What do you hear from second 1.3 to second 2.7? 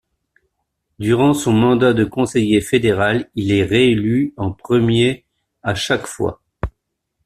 son mandat de Conseiller